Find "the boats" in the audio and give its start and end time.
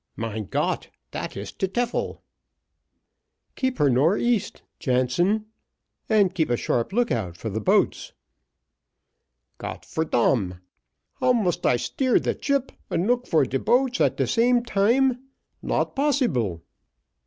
7.51-8.11